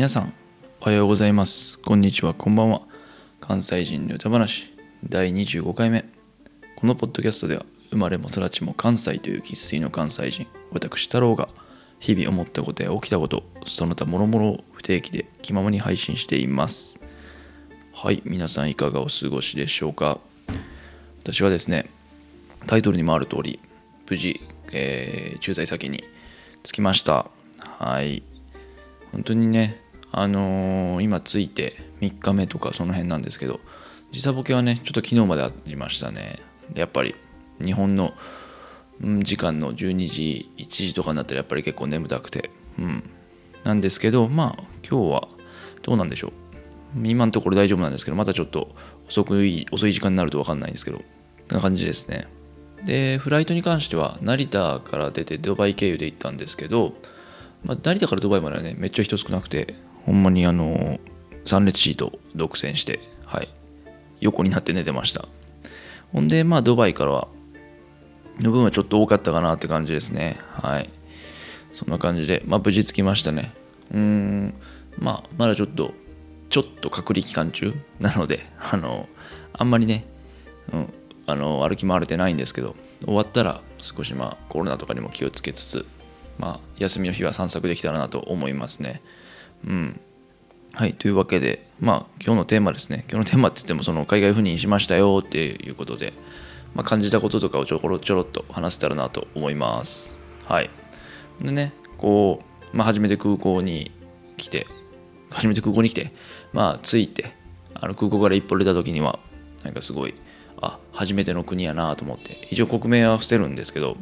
[0.00, 0.32] 皆さん
[0.80, 1.78] おはようございます。
[1.78, 2.32] こんにちは。
[2.32, 2.80] こんばんは。
[3.38, 4.72] 関西人の歌話
[5.04, 6.06] 第25回目。
[6.76, 11.50] このポッドキャストでは生まれも育ちも関西という生粋の関西人私太郎が
[11.98, 16.98] 日々思ったことや起きたことその他諸々を不定期で気ままに配信しています。
[17.92, 20.18] はい皆さんいかがお過ごしでしょうか。
[21.24, 21.90] 私はですね
[22.66, 23.60] タイトルにもある通り
[24.08, 24.40] 無事、
[24.72, 26.02] えー駐在先に
[26.62, 27.26] 着きました。
[27.58, 28.22] はい。
[29.12, 33.60] 本当にねあのー今着いて3日目とかその辺なんですけど
[34.12, 36.40] 時差ボケはねちょっと昨日までありましたね。
[36.74, 37.14] やっぱり
[37.64, 38.12] 日本の
[39.22, 42.50] 時間の12時1時とかになったらやっぱり結構眠たくて。
[42.78, 43.10] うん。
[43.64, 45.28] なんですけどまあ今日は
[45.82, 46.32] どうなんでしょう。
[47.04, 48.74] 今のところ大丈夫なんですけどまたちょっと
[49.08, 51.04] 遅くい遅い時間になると分かんないんですけどこ
[51.52, 52.26] んな感じですね。
[52.84, 56.92] でフライトに関しては成田から出てドバイ経由で行ったんですけど、
[57.64, 59.74] まあ、成田からドバイまではねめっちゃ人少なくて
[60.06, 60.98] ほんまにあの
[61.44, 63.48] 3列シート独占してはい。
[64.20, 65.28] 横になって寝てました。
[66.12, 67.28] ほんでまあドバイからは
[68.40, 70.38] の分はちょっと多かったかなって感じですね。
[70.52, 70.90] はい。
[71.72, 73.52] そんな感じでまあ無事着きましたね。
[73.92, 74.54] うーん
[74.98, 75.94] まあまだちょっと
[76.48, 78.40] ちょっと隔離期間中 なので
[78.72, 79.08] あの
[79.52, 80.04] あんまりね、
[80.72, 80.92] うん、
[81.26, 85.86] あの歩き回れてないんですけど終わったら少しまあコロナとかにも気をつけつつ
[86.38, 89.02] まあ休みの日は散策できたらなと思いますね。
[89.66, 90.00] うん。
[90.72, 93.04] はいというわけでまあ今日のテーマですね。
[93.10, 96.12] 今日のテーマって言ってもその海外赴任しましたよっていうことで、
[96.74, 100.16] まあ、感じたこととかをちょろちょろっと話せたらなと思います。
[100.46, 100.70] はい。
[101.40, 102.40] でねこ
[102.72, 103.90] う、まあ、初めて空港に
[104.36, 104.66] 来て
[105.30, 106.12] 初めて空港に来て
[106.52, 107.30] まあ着いて
[107.74, 109.18] あの空港から一歩出た時には
[109.64, 110.14] なんかすごい
[110.60, 113.96] あ初めての国やなと思って一応国名は伏せるんですけど、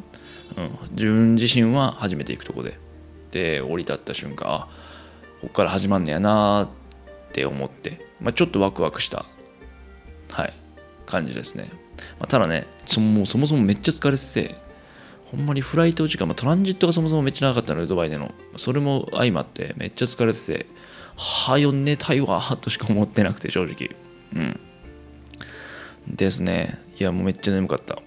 [0.57, 2.77] うん、自分自身は初めて行くとこで
[3.31, 4.67] で降り立った瞬間あ
[5.41, 6.69] ここから始まんねやな
[7.29, 9.25] って思って、まあ、ちょっとワクワクした
[10.31, 10.53] はい
[11.05, 11.69] 感じですね、
[12.19, 14.69] まあ、ただねそもうそもそもめっちゃ疲れてて
[15.31, 18.33] ほんまにフライト時間、まあ、トランジットがそもそもめっちゃ長かったのでドバイでの。
[18.57, 20.65] それも相まってめっちゃ疲れてて
[21.15, 23.91] はよ寝たいわとしか思ってなくて正直。
[24.33, 24.59] うん。
[26.07, 26.79] ですね。
[26.99, 28.01] いやもうめっちゃ眠かった。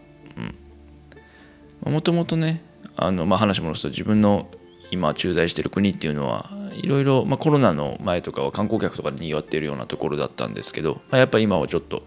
[1.86, 1.92] うん。
[1.92, 2.60] もともとね
[2.96, 4.48] あの、まあ、話戻すと自分の
[4.92, 12.02] 今駐在してる国っていうのはいろいろ、ま、コロナの前とかは観光客とかでにぎわっているようなところだったんですけど、まあ、やっぱ今はちょっと、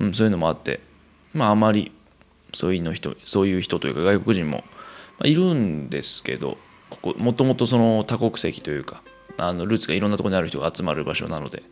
[0.00, 0.80] うん、そういうのもあって
[1.34, 1.92] まああまり
[2.54, 4.64] そういうの人そういう人というか外国人も、
[5.24, 6.56] いるんですけど
[6.90, 9.02] ここもともとその多国籍というか
[9.36, 11.62] あのルーツがいろんなところにある人が集まる場所なので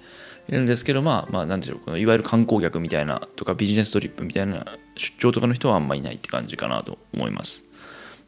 [0.48, 4.66] いるんですけどまあまあ何でしょうこのいわゆる観光客みたいなとかビジネストリップみたいな
[4.96, 7.64] 出張とかの人はあんまいないって感じかなと思います。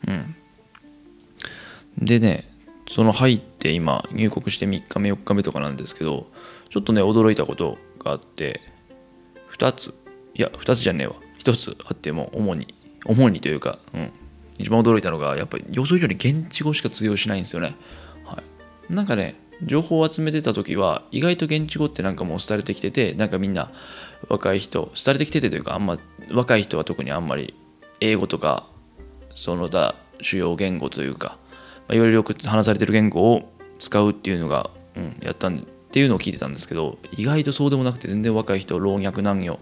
[0.08, 0.34] うん。
[1.98, 2.48] でね
[2.88, 6.26] その入って今入国して3日目4日目とかなんですけど
[6.68, 8.60] ちょっとね驚いたことがあって
[9.52, 9.94] 2つ。
[10.34, 11.14] いや2つじゃねえわ。
[11.38, 14.12] 1つあっても主に主にというか、うん、
[14.58, 17.74] 一番驚いたのがやっぱり予想以上に現地語しか通用しないんですよね、
[18.24, 18.40] は
[18.88, 23.72] い、なんかね情報を集めてた時は意外と現地語ってなんかもう廃れてきててなんかみんな
[24.28, 25.98] 若い人廃れてきててというかあんま
[26.30, 27.54] 若い人は特にあんまり
[28.00, 28.66] 英語とか
[29.34, 31.38] その他主要言語というか、
[31.88, 35.62] まあ、いわゆるよく話されてる言語を使うっていうのが、うん、やったんっ
[35.92, 39.58] ていうのを聞いてたんですけど意外とそうでもなくて全然若い人老若男女、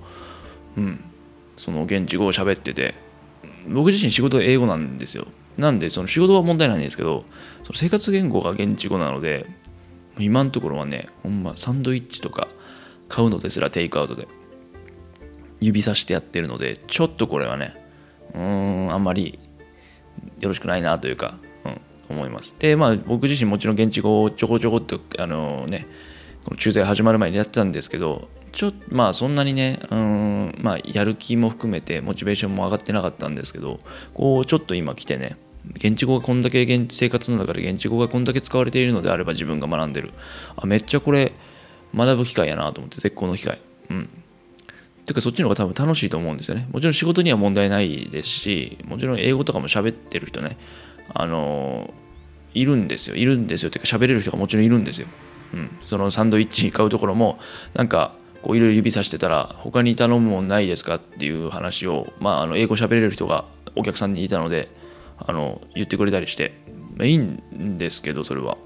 [0.77, 1.05] うん、
[1.57, 2.95] その現地語を喋ってて
[3.69, 5.27] 僕自身仕事が英語なんですよ。
[5.57, 7.25] なんでその仕事は問題ないんですけど
[7.65, 9.47] その生活言語が現地語なので
[10.19, 12.49] 今のところはねほんまサンドイッチとか
[13.09, 14.29] 買うのですらテイクアウトで
[15.61, 17.75] 指さしてやってるのでちょっとこれはね
[18.33, 18.41] うー
[18.87, 19.39] んあんまり
[20.39, 21.39] よろしくないなというか、
[22.11, 22.55] 思います。
[22.59, 25.87] でまあ僕自身もちろん現地語をちょこちょこっとあのね
[26.45, 33.79] この駐在始まる前にやってたんですけどちょっとまあそんなにねうんまあやる気も含めてモチベーションも上がってなかったんですけど
[34.15, 35.37] こうちょっと今来てね
[35.75, 40.13] 現地語がこんだけ現地生活の中で現地語がこんだけ使われているのであれば自分が学んでる。
[40.57, 41.33] あめっちゃこれ
[41.95, 43.61] 学ぶ機会やなと思って絶好の機会。
[43.91, 44.09] うん。
[45.07, 46.69] てかそっちの方が多分楽しいと思うんですよね。
[46.73, 50.57] もちろん仕事には問題ないですしもちろん英語とかも喋ってる人ね。
[51.15, 51.93] あの
[52.55, 53.17] いるんですよ。
[53.17, 55.07] いるんですよっていうか喋れる人がもちろんいるんですよ、
[55.55, 57.39] うん、そのサンドイッチ買うところも
[57.75, 63.45] なんかこういろいろ指さしてたら他に頼むもんないですかっていう話を、まあ、あの英語喋れる人が
[63.77, 64.69] お客さんにいたので
[65.19, 66.55] あの言ってくれたりして、
[66.97, 68.57] まあ、いいんですけどそれは。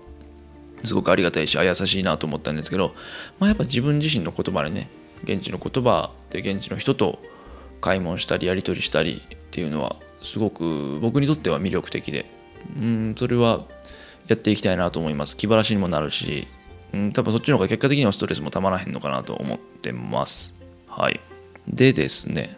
[0.83, 2.93] すごくありがたいしあ優しいなと思ったんですけど、
[3.39, 4.91] まあ、やっぱ自分自身の言葉でね
[5.25, 7.21] 現地の言葉で現地の人と
[7.81, 12.27] 買い物したりやり取りしたりっていうのはすごく僕にとっては魅力的で
[12.77, 13.65] うんそれは
[14.29, 16.49] やっていきたいなと思います気晴らしにもなるし
[16.95, 20.55] うん、多分そっちの方が結果的にはストレスもたまらへんのかなと思ってます。
[20.87, 21.21] はい。
[21.67, 22.57] でですね。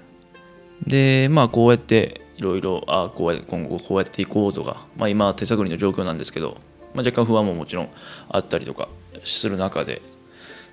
[0.86, 6.58] で、まあこうやっていろいろ、あこうや今後こうやっていこうとか、まあ今手探りの状況なんですけど、
[6.94, 7.88] まあ、若干不安ももちろん
[8.28, 8.88] あったりとか
[9.24, 10.02] する中で、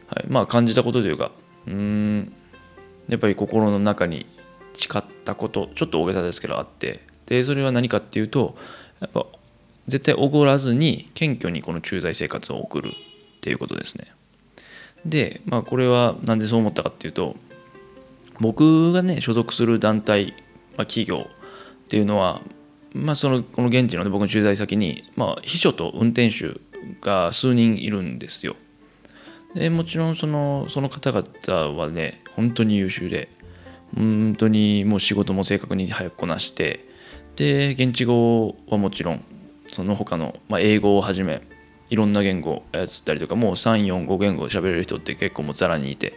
[0.07, 1.31] はい、まあ感じたことというか、
[1.65, 2.33] うーん、
[3.07, 4.25] やっぱり心の中に
[4.73, 8.57] 誓ったこと、ちょっと大げさですけどあって、で、それは何かっていうと、
[9.03, 9.25] やっぱ
[9.87, 12.91] 絶対おごらずに謙虚にこの駐在生活を送るっ
[13.41, 14.07] ていうことですね。
[15.05, 17.35] で、まあ、これはなんでそう思ったかっていうと
[18.39, 20.33] 僕がね所属する団体、
[20.77, 22.41] まあ、企業っていうのは、
[22.93, 26.59] まあ、そのこの現地の、ね、僕の駐在先に、まあ、秘書と運転手
[27.01, 28.55] が数人いるんですよ。
[29.53, 33.29] でもちろんそのその方々はね本当に優秀で
[33.95, 36.87] 本当にもう仕事も正確に早くこなして
[37.35, 39.23] で現地語はもちろん
[39.67, 41.41] その他の、まあ、英語をはじめ
[41.89, 46.13] いろんな言語を操ったりとかもう345言語喋れる人って結構もうざらにいて。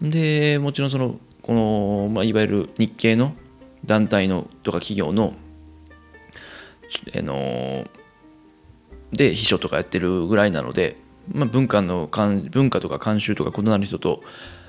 [0.00, 3.34] でもちろんそのこの、まあ、いわゆる日系の
[3.84, 5.34] 団体のとか企業の
[7.16, 7.86] あの
[9.12, 10.96] で秘書とかやってるぐらいなので、
[11.32, 12.08] まあ、文化の
[12.50, 14.20] 文化とか慣習とか異なる人と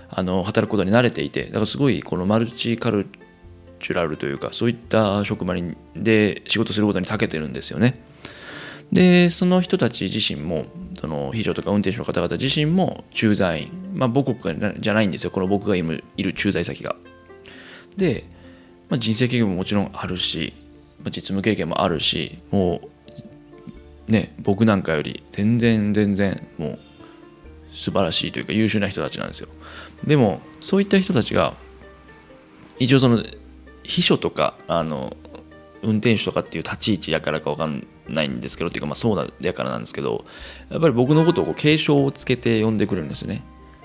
[0.09, 3.07] あの働くことに慣れていてだからすごいこのマルチカル
[3.79, 5.55] チュラルというかそういった職場
[5.95, 8.01] で仕事することに長けてるんですよね。
[8.91, 10.65] でその人たち自身も
[10.99, 16.95] その秘書とか運転手の方々自身も駐在員まあ母国じゃないんですよこの僕がいる駐在先が。
[17.97, 18.25] で、
[18.89, 20.53] まあ、人生経験ももちろんあるし、
[20.99, 22.81] まあ、実務経験もあるしも
[24.07, 26.79] うね僕なんかより全然全然もう
[27.73, 29.49] 素晴らしいというか優秀な人たちなんですよ。
[30.05, 31.55] でもそういった人たちが
[32.79, 33.23] 一応その
[33.87, 35.15] 秘書とかあの
[35.81, 40.25] 運転手とかっていう立ち位置やからか分かんないんですけどっていうかまあそうだやからなんですけど
[40.69, 43.43] やっぱり僕のことをこう継承をつけて呼んでくれるんですね。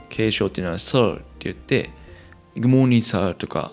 [0.09, 1.91] 継承っていうのは Sir って言って
[2.57, 3.73] Good morning Sir とか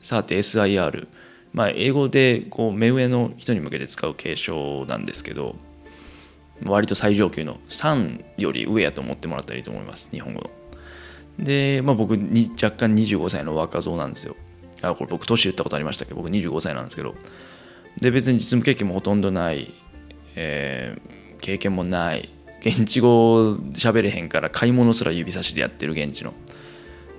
[0.00, 1.08] Sir って SIR
[1.52, 5.56] まあ英語でこう目上の人に向けて使う継承なんですけど
[6.64, 10.50] 割と最上級の3より上やと思ってもらったらいいと思います日本語の。
[11.38, 14.36] で、まあ、僕に若干25歳の若造なんですよ。
[14.88, 16.10] あこれ僕年言ったことありましたけ？
[16.10, 17.14] ど僕25歳なんですけど。
[18.00, 19.72] で別に実務経験もほとんどない、
[20.34, 22.28] えー、経験もない
[22.60, 26.34] 現地語喋れへんから買い物すら指差しでやってる現地の。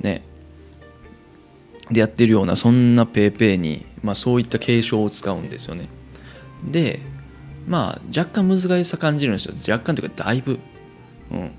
[0.02, 0.24] ね。
[1.90, 5.88] でやってるようなそんなペーペーに、まあ、そういった継承を使うんですよね。
[6.64, 7.00] で
[7.68, 9.54] まあ若干難しさ感じるんですよ。
[9.72, 10.60] 若干というかだいぶ。
[11.32, 11.52] うん。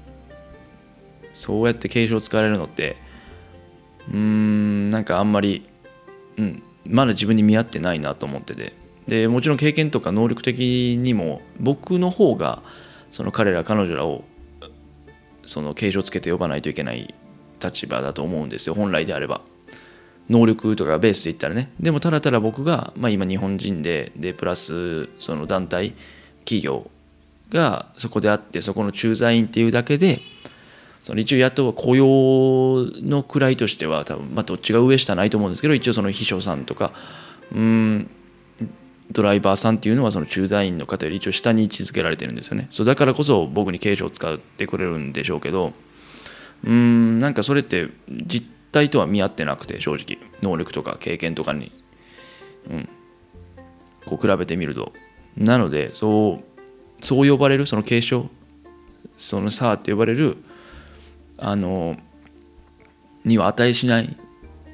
[1.32, 2.96] そうやって継承使われるのって
[4.08, 5.68] うーんなんかあんまり
[6.36, 6.62] うん。
[6.88, 8.72] まだ自分に見合ってないなと思ってて。
[9.06, 12.62] でもちろん経験とか能力的にも僕の方が
[13.12, 14.24] その彼ら彼女らを
[15.44, 17.14] その継承つけて呼ばないといけない
[17.62, 18.74] 立場だと思うんですよ。
[18.74, 19.42] 本来であれば。
[20.28, 21.70] 能力とかベースで言ったらね。
[21.78, 25.94] でもただただ僕が、まあ、今日本人ででプラスその団体
[26.44, 26.90] 企業
[27.50, 30.20] がそこであってそこの駐在員っていうだけで
[31.06, 32.04] その一応雇う雇用
[33.00, 36.92] の位としては多分、まあ、どっちが上下ないと思うんですけど一応その秘書さんとか
[37.54, 38.10] うん
[39.12, 42.66] ドライバーさんっていうのはその駐在員の方より一応下に位置づけられてるんですよね。
[42.72, 45.72] そうだからこそ僕に継承を使ってくれるんでしょうけど
[46.64, 50.18] うんなんかそれって実態とは見合ってなくて正直。
[50.42, 51.70] 能力とか経験とかに、
[52.68, 52.88] うん、
[54.06, 54.92] こう比べてみると。
[55.36, 56.60] なのでそう
[57.00, 58.28] そう呼ばれるその継承
[59.16, 60.38] そのさって呼ばれる
[61.38, 61.96] あの
[63.24, 64.16] には値しない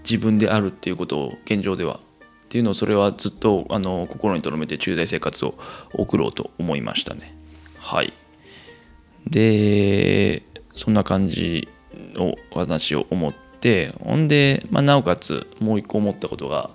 [0.03, 2.01] 自分であるっていうことを現状では。
[2.01, 5.55] っていうのをそれはずっとあの心に留めて中大生活を
[5.95, 7.35] 送ろうと思いましたね。
[7.79, 8.13] はい。
[9.27, 10.43] で
[10.75, 11.69] そんな感じ
[12.13, 16.71] の話を思ってほんで、まあ、なおかつもう一個思ったことが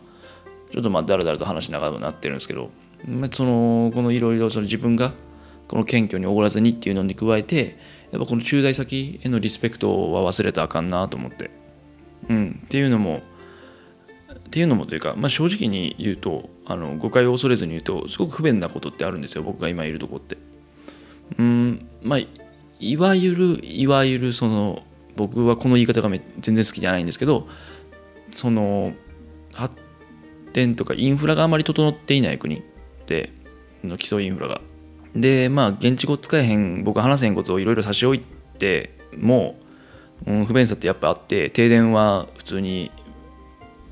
[0.71, 2.71] ちょっとまあだらだらと話しながらなってるんですけど、
[3.05, 5.13] まあ、そのこのいろいろ自分が
[5.67, 7.77] この謙虚におごらずにっていうのに加えて
[8.11, 11.51] やっぱこの駐在先へのリスペクトは忘れたらあかんなと思って。
[12.29, 12.61] うん。
[12.65, 13.21] っていうのも
[14.47, 20.37] っていうのもというか、まあ、正直に言うとあの誤解を恐れずに言うとすごく不便なことってあるんですよ僕が今いるとこって。
[21.37, 21.87] うん。
[22.01, 22.19] まあ
[22.79, 24.83] いわゆるいわゆるその
[25.15, 27.47] 僕はこの言い方が全然好きじゃないんですけど
[28.33, 28.93] その
[29.53, 29.75] 発
[30.53, 32.63] 展とかインフラがあまり整っていない国っ
[33.05, 33.31] て
[33.97, 34.61] 基礎インフラが
[35.21, 38.21] でまあ現地語使えへん僕話せへんことをいろいろ差し置い
[38.57, 39.55] ても、
[40.25, 42.91] うん、不便さってやっぱあって停電は普通に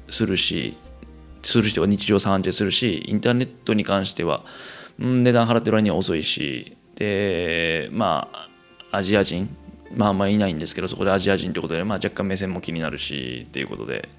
[0.10, 0.78] するし
[1.42, 4.44] する人は日常茶飯事するしインターネットに関しては、
[5.00, 8.30] うん、値段払ってる割には遅いしでま
[8.92, 9.56] あアジア人
[9.96, 14.10] まああんまいないんですけどそこでアジア人ということで、まあ、若干目線も気になるしっていうことで、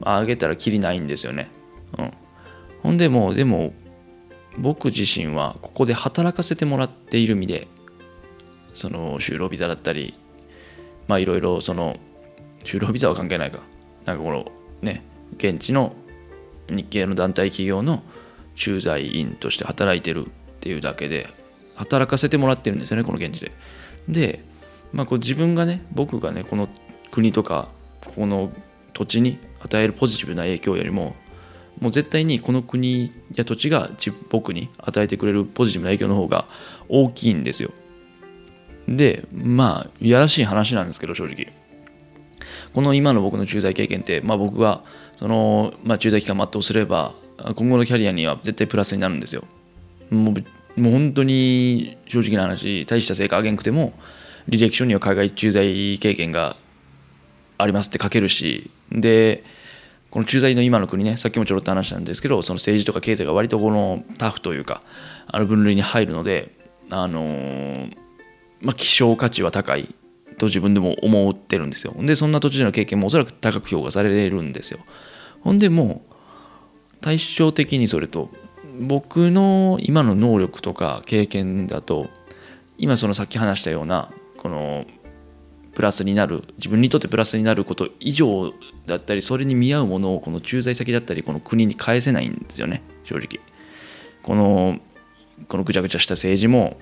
[0.00, 1.50] まあ、上げたらきりないんですよね。
[1.98, 2.12] うん、
[2.82, 3.72] ほんでもうでも
[4.58, 7.68] 僕自身はここで働かせてもらっている身で
[8.74, 10.14] その就労ビザだったり
[11.06, 11.96] まあいろいろその
[12.64, 13.60] 就労ビザは関係ないか
[14.04, 14.50] なんかこの
[14.82, 15.04] ね
[15.36, 15.94] 現地の
[16.68, 18.02] 日系の団体企業の
[18.54, 21.28] 駐在員として働いてるっていうだけで
[21.74, 23.52] 働かせてもらってるんですよねこの現地で。
[24.08, 24.44] で、
[24.92, 26.68] まあ、こう自分がね僕がねこの
[27.10, 27.68] 国とか
[28.14, 28.50] この
[28.92, 31.14] 土地に与えるポジティブな影響よりも
[31.80, 33.90] もう絶対にこの国や土地が
[34.30, 36.46] 僕に与えてくれるポジティブな影響の方が
[36.88, 37.70] 大きいんですよ。
[38.88, 41.52] でまあいやらしい話なんですけど正直
[42.72, 44.82] この今の僕の駐在経験って、まあ、僕が
[45.18, 47.12] その、まあ、駐在期間全うすれば
[47.54, 49.44] 今後のキャリアには絶対プラスになるんですよ。
[50.10, 53.92] もうもう本当に正直な話大した成果上げんくても
[54.48, 56.56] 履歴書には海外駐在経験が
[57.58, 59.42] ありますって書けるしで
[60.10, 64.82] この駐在の今の国ねさっきもちょろっと話したんですけどその政治とか経済が割とこのタフというか
[65.26, 66.52] あの分類に入るので
[66.90, 67.96] あのー、
[68.60, 69.94] まあ希少価値は高い
[70.38, 71.94] と自分でも思ってるんですよ。
[71.98, 74.78] でそんな土地での経験もおそらく高く評価されるんですよ。
[75.42, 76.14] ほんでもう
[77.00, 78.30] 対照的にそれと
[78.80, 82.08] 僕の今の能力とか経験だと
[82.78, 84.86] 今そのさっき話したようなこの
[85.78, 88.52] プラスになる自分にとってプラスになること以上
[88.86, 93.38] だったりそれに見合うものをこの駐在先だったりこの国に返せないんですよね正直。
[94.24, 94.80] この
[95.46, 96.76] このぐちゃぐちゃした政治も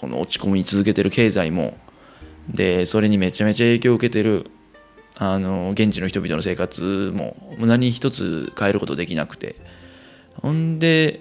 [0.00, 1.76] この落ち込み続けてる経済も
[2.48, 4.50] でそれにめちゃめちゃ影響を受けてる
[5.16, 9.54] あの現地の人々の生活も何一つ変えることできなくて。
[10.42, 11.20] ほんで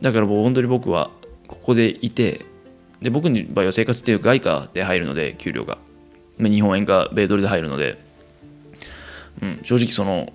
[0.00, 1.10] だからもう本当に僕は
[1.48, 2.46] ここでいて
[3.02, 5.76] で僕の場合は生活っていう外貨で入るので給料が。
[6.48, 7.98] 日本円か米ドルで入るので、
[9.42, 10.32] うん、正直その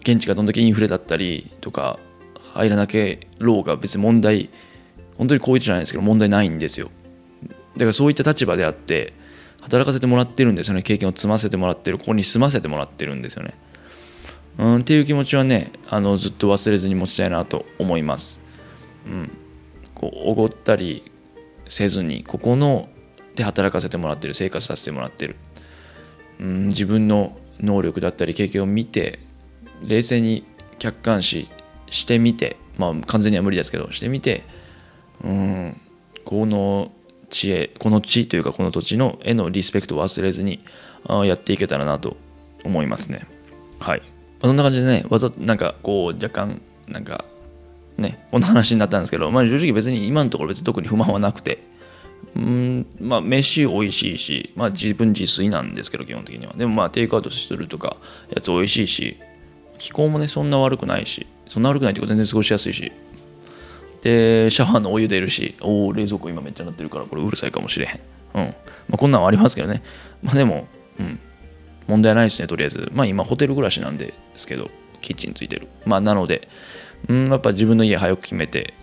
[0.00, 1.98] 現地がどんだけインフレだったりとか
[2.54, 4.50] 入らなけろうが別に問題
[5.18, 6.90] 本当にこう言っじゃないですけど問題ないんですよ。
[7.74, 9.12] だからそういった立場であって
[9.60, 10.82] 働かせてもらってるんですよね。
[10.82, 13.54] 経験を積ませてもらってるここに住ませてもらってるんですよね。
[14.58, 18.40] うんっていう気持ちはねあのずっと忘れずに持ちたいなと思います。
[19.06, 19.30] うん
[19.94, 21.12] こうおごったり
[21.68, 22.88] せずにここの
[23.40, 25.36] で働かせてもらってる生活させてもらってる、
[26.38, 29.18] うん、自分の能力だったり経験を見て
[29.82, 30.44] 冷静に
[30.78, 31.48] 客観視
[31.88, 34.44] してみてまあ完全には無理ですけどしてみて
[35.24, 35.80] うん
[36.24, 36.92] この
[37.30, 40.60] 地へこの地というかこの土地のへのリスペクトを忘れずに
[41.06, 42.16] あやっていけたらなと
[42.62, 43.26] 思いますね。
[43.78, 44.06] はい、ま
[44.42, 47.24] あ、そんな感じでねわざなんかこう若干なんか
[47.96, 51.70] ねこんな話になったんですけど、まあ、正直別に今のところ別に特に不満はなくて。
[52.36, 56.52] うんまあ飯美味しいし、まあ、自分自炊なんですけど基本的には。
[56.54, 57.96] でもまあテイクアウトするとか
[58.34, 59.16] やつ美味しいし
[59.78, 62.92] 気候もねそんな悪くないしそんな悪くないってこと全然過ごしやすいし。
[64.02, 68.00] でシャワーのお湯出るしおお冷蔵庫今めっちゃなってるからこれうるさいかもしれへん。
[68.34, 68.54] うん。
[68.88, 69.82] まあ、こんなんはありますけどね。
[70.22, 71.18] まあでもうん。
[71.86, 72.90] 問題ないですねとりあえず。
[72.94, 75.68] まあ今ホテル暮らしなんですけどキッチンついてる。
[75.84, 76.48] まあなので
[77.08, 78.74] うんやっぱ自分の家早く決めて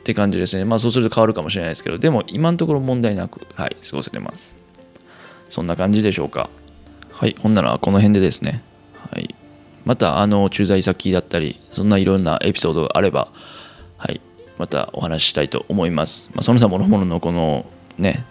[0.00, 4.56] って感じですねまあそうすると変わるかもしれないですけどでも今のところ問題なくはい過ごせてます
[5.48, 6.50] そんな感じでしょうか
[7.12, 8.62] はいほんならこの辺でですね
[9.10, 9.34] はい
[9.84, 13.32] またあの駐在先だったりそんないろんなエピソードがあれば
[14.00, 14.20] はい、
[14.56, 16.30] またお話ししたいと思います。
[16.32, 17.66] まあ、その他諸々のこの
[17.98, 18.24] ね、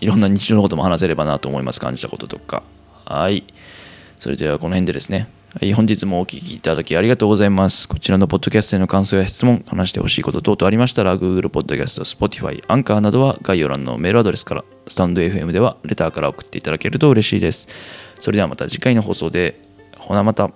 [0.00, 1.80] いろんな日常のことも話せればなと思います。
[1.80, 2.62] 感じたこととか。
[3.04, 3.44] はい。
[4.18, 5.28] それではこの辺でですね。
[5.54, 7.86] はい、本日もお聴きいただきありがとうございます。
[7.86, 17.68] こちらのポッドキャストへの感想や質問、話してほしいこと等々ありましたら、Google Podcast、Spotify、アンカーなどは概要欄のメールアドレスから、スタンド FM ではレターから送っていただけると嬉しいです。
[18.18, 19.60] それではまた次回の放送で、
[19.98, 20.50] ほなまた。